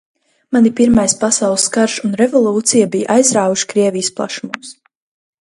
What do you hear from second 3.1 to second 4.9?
aizrāvuši Krievijas plašumos.